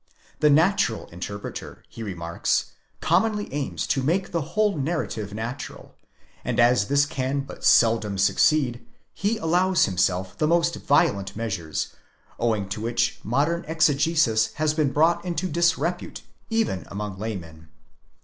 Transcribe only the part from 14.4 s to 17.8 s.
has been brought into disrepute even amongst laymen.